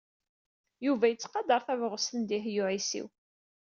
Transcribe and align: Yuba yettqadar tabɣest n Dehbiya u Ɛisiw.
Yuba 0.85 1.05
yettqadar 1.09 1.61
tabɣest 1.67 2.11
n 2.19 2.21
Dehbiya 2.29 2.61
u 2.63 2.65
Ɛisiw. 2.73 3.07